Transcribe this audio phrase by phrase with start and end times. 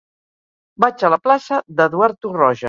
[0.85, 2.59] Vaig a la plaça d'Eduard Torroja.